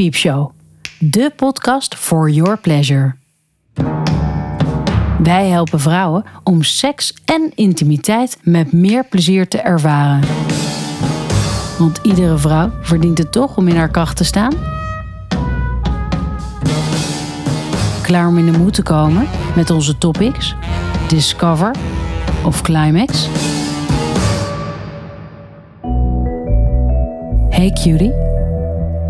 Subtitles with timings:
[0.00, 0.50] Piepshow,
[0.98, 3.14] de podcast for your pleasure.
[5.22, 10.28] Wij helpen vrouwen om seks en intimiteit met meer plezier te ervaren.
[11.78, 14.52] Want iedere vrouw verdient het toch om in haar kracht te staan?
[18.02, 20.54] Klaar om in de moed te komen met onze topics?
[21.08, 21.74] Discover
[22.44, 23.28] of Climax?
[27.48, 28.29] Hey cutie,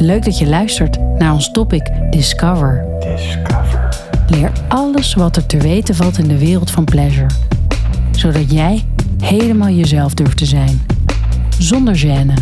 [0.00, 2.84] leuk dat je luistert naar ons topic Discover.
[3.00, 3.88] Discover.
[4.28, 7.26] Leer alles wat er te weten valt in de wereld van pleasure.
[8.10, 8.84] Zodat jij
[9.22, 10.80] helemaal jezelf durft te zijn.
[11.58, 12.32] Zonder gêne.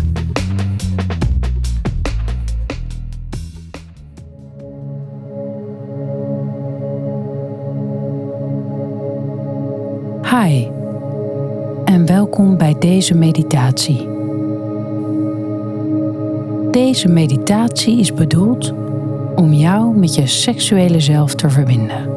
[10.22, 10.66] Hi
[11.84, 14.17] en welkom bij deze meditatie.
[16.78, 18.72] Deze meditatie is bedoeld
[19.36, 22.10] om jou met je seksuele zelf te verbinden.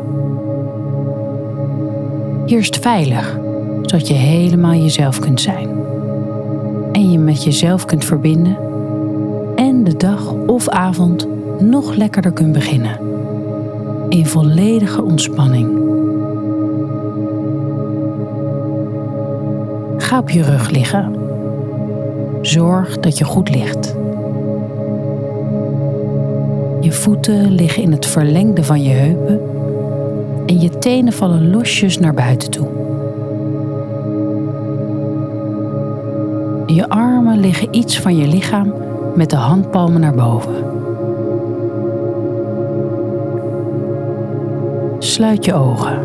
[2.45, 3.39] Eerst veilig,
[3.81, 5.69] zodat je helemaal jezelf kunt zijn.
[6.91, 8.57] En je met jezelf kunt verbinden
[9.55, 11.27] en de dag of avond
[11.59, 12.99] nog lekkerder kunt beginnen.
[14.09, 15.67] In volledige ontspanning.
[19.97, 21.15] Ga op je rug liggen.
[22.41, 23.99] Zorg dat je goed ligt.
[26.81, 29.39] Je voeten liggen in het verlengde van je heupen
[30.45, 32.67] en je tenen vallen losjes naar buiten toe.
[36.65, 38.73] Je armen liggen iets van je lichaam
[39.15, 40.55] met de handpalmen naar boven.
[44.99, 45.99] Sluit je ogen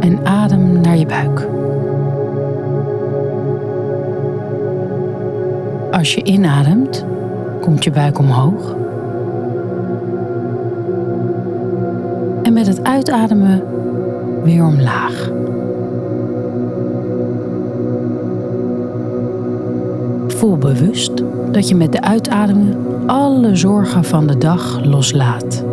[0.00, 1.48] en adem naar je buik.
[5.90, 7.04] Als je inademt,
[7.60, 8.74] komt je buik omhoog.
[12.42, 13.62] En met het uitademen
[14.42, 15.30] weer omlaag.
[20.26, 21.12] Voel bewust
[21.52, 22.76] dat je met de uitademen
[23.06, 25.64] alle zorgen van de dag loslaat.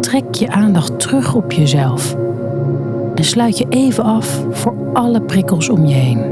[0.00, 2.16] Trek je aandacht terug op jezelf
[3.14, 6.31] en sluit je even af voor alle prikkels om je heen.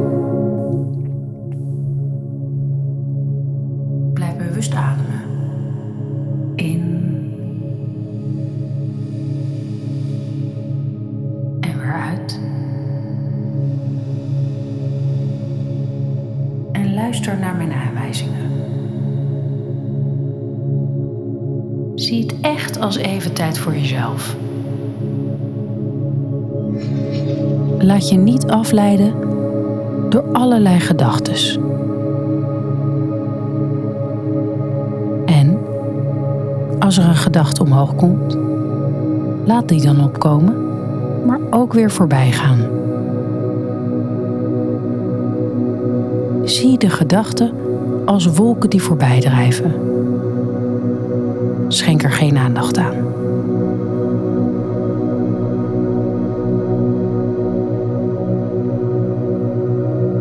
[17.01, 18.51] Luister naar mijn aanwijzingen.
[21.95, 24.37] Zie het echt als even tijd voor jezelf.
[27.79, 29.15] Laat je niet afleiden
[30.09, 31.59] door allerlei gedachtes.
[35.27, 35.59] En
[36.79, 38.37] als er een gedachte omhoog komt,
[39.45, 40.55] laat die dan opkomen,
[41.27, 42.80] maar ook weer voorbij gaan.
[46.51, 47.53] Zie de gedachten
[48.05, 49.75] als wolken die voorbij drijven.
[51.69, 52.95] Schenk er geen aandacht aan.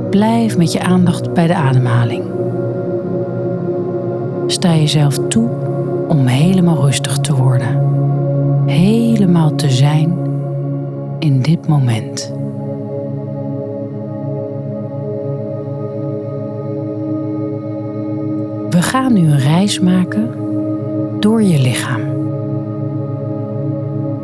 [0.09, 2.23] Blijf met je aandacht bij de ademhaling.
[4.47, 5.49] Sta jezelf toe
[6.07, 7.83] om helemaal rustig te worden.
[8.65, 10.17] Helemaal te zijn
[11.19, 12.38] in dit moment.
[18.89, 20.31] Gaan nu een reis maken
[21.19, 22.01] door je lichaam.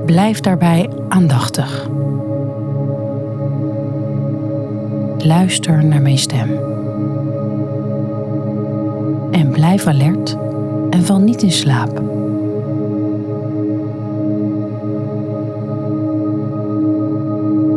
[0.06, 1.90] Blijf daarbij aandachtig.
[5.18, 6.50] Luister naar mijn stem.
[9.32, 10.38] En blijf alert
[10.90, 12.02] en val niet in slaap.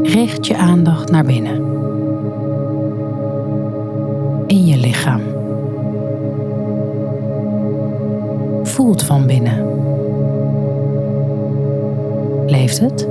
[0.03, 1.58] Richt je aandacht naar binnen.
[8.97, 9.67] Van binnen.
[12.47, 13.09] Leeft het?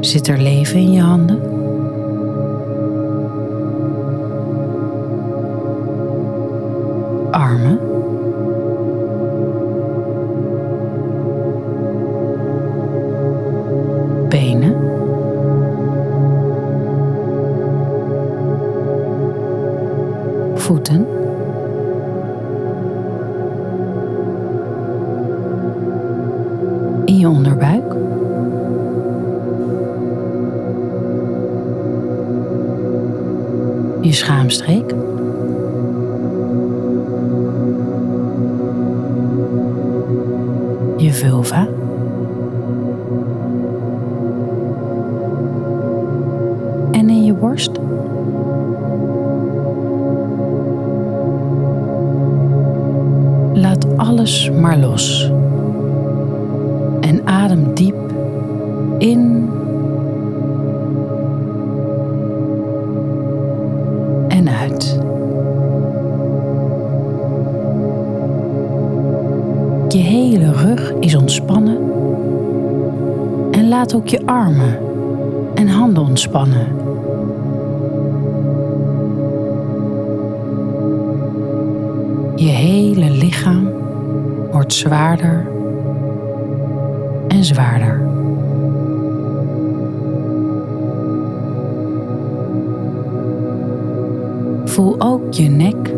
[0.00, 1.40] Zit er leven in je handen?
[7.30, 7.85] Armen?
[34.06, 35.15] Je schaamstreek.
[69.96, 71.76] Je hele rug is ontspannen
[73.50, 74.78] en laat ook je armen
[75.54, 76.66] en handen ontspannen.
[82.34, 83.68] Je hele lichaam
[84.52, 85.46] wordt zwaarder
[87.28, 88.08] en zwaarder.
[94.64, 95.94] Voel ook je nek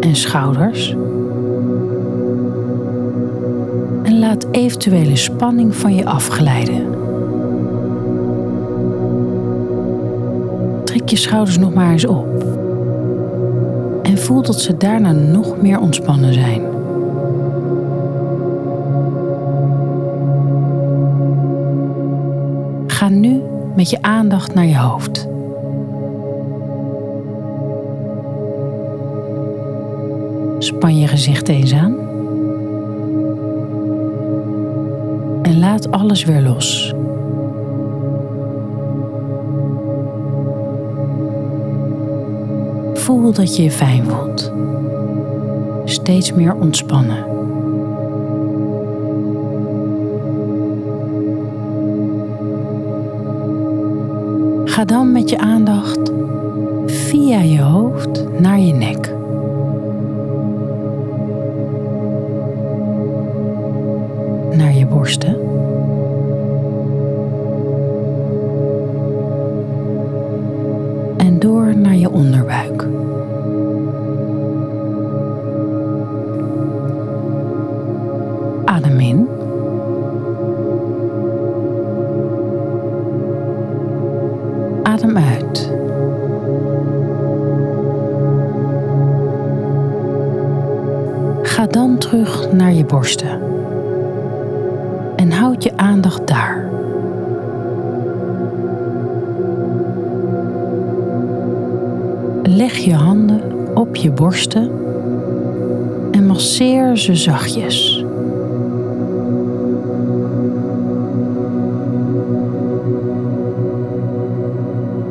[0.00, 0.96] en schouders.
[4.24, 6.86] Laat eventuele spanning van je afglijden.
[10.84, 12.44] Trek je schouders nog maar eens op.
[14.02, 16.62] En voel dat ze daarna nog meer ontspannen zijn.
[22.86, 23.42] Ga nu
[23.76, 25.28] met je aandacht naar je hoofd.
[30.58, 32.13] Span je gezicht eens aan.
[35.44, 36.94] En laat alles weer los.
[42.94, 44.52] Voel dat je je fijn voelt.
[45.84, 47.24] Steeds meer ontspannen.
[54.64, 56.12] Ga dan met je aandacht
[56.86, 59.13] via je hoofd naar je nek.
[71.44, 72.82] Door naar je onderbuik.
[78.64, 79.28] Adem in.
[84.82, 85.72] Adem uit.
[91.42, 93.33] Ga dan terug naar je borsten.
[102.56, 103.40] Leg je handen
[103.76, 104.70] op je borsten
[106.10, 108.04] en masseer ze zachtjes.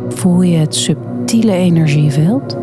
[0.09, 2.57] Voel je het subtiele energieveld?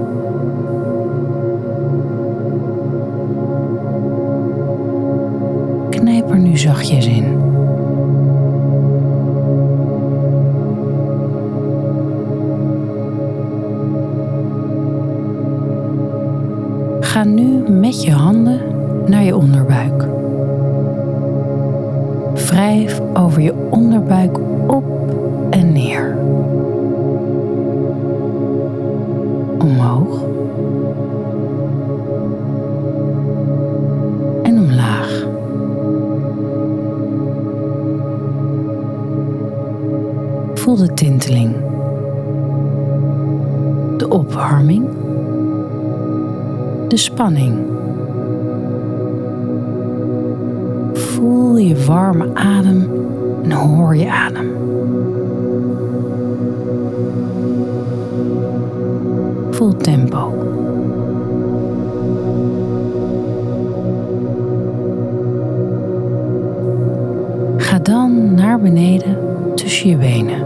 [5.90, 7.39] Knijp er nu zachtjes in.
[17.10, 18.60] Ga nu met je handen
[19.06, 20.04] naar je onderbuik.
[22.34, 24.84] Wrijf over je onderbuik op
[25.50, 26.16] en neer.
[29.58, 30.22] Omhoog.
[34.42, 35.26] En omlaag.
[40.54, 41.54] Voel de tinteling.
[43.96, 44.99] De opwarming.
[46.90, 47.58] De spanning.
[50.92, 52.90] Voel je warme adem
[53.42, 54.50] en hoor je adem.
[59.50, 60.32] Voel tempo.
[67.56, 69.16] Ga dan naar beneden
[69.54, 70.44] tussen je benen.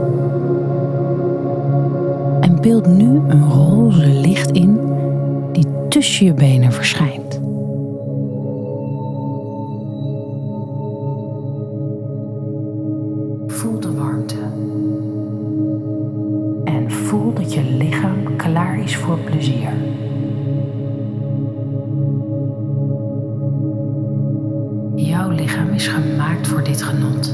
[2.40, 4.84] En beeld nu een roze licht in
[5.94, 7.40] tussen je benen verschijnt.
[13.46, 14.40] Voel de warmte.
[16.64, 19.72] En voel dat je lichaam klaar is voor plezier.
[24.94, 27.34] Jouw lichaam is gemaakt voor dit genot.